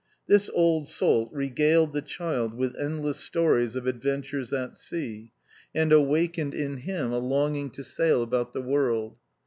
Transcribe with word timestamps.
This 0.27 0.49
old 0.55 0.87
salt 0.89 1.29
regaled 1.31 1.93
the 1.93 2.01
child 2.01 2.55
with 2.55 2.75
endless 2.75 3.19
stories 3.19 3.75
of 3.75 3.85
adventures 3.85 4.51
at 4.51 4.75
sea, 4.75 5.31
and 5.75 5.91
awakened 5.91 6.53
vi 6.53 6.57
PREFACE 6.61 6.77
in 6.77 6.77
him 6.81 7.11
a 7.13 7.19
longing 7.19 7.69
to 7.69 7.83
sail 7.83 8.23
about 8.23 8.51
the 8.51 8.63
world. 8.63 9.17